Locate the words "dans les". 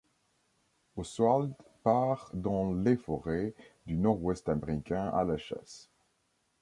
2.33-2.97